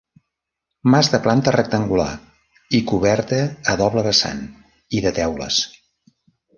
Mas 0.93 1.09
de 1.15 1.19
planta 1.25 1.53
rectangular 1.57 2.07
i 2.79 2.81
coberta 2.95 3.41
a 3.75 3.79
doble 3.85 4.09
vessant 4.11 4.45
i 5.01 5.07
de 5.09 5.17
teules. 5.23 5.65